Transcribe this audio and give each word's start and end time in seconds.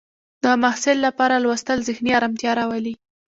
د 0.43 0.45
محصل 0.61 0.97
لپاره 1.07 1.35
لوستل 1.43 1.79
ذهني 1.87 2.11
ارامتیا 2.19 2.51
راولي. 2.59 2.93